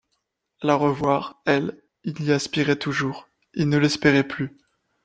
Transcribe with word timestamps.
La 0.63 0.73
revoir, 0.73 1.39
elle; 1.45 1.79
il 2.05 2.23
y 2.23 2.31
aspirait 2.31 2.75
toujours, 2.75 3.27
il 3.53 3.69
ne 3.69 3.77
l’espérait 3.77 4.27
plus. 4.27 4.57